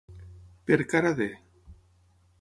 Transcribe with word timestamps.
Per 0.71 0.79
cara 0.95 1.11
de. 1.21 1.29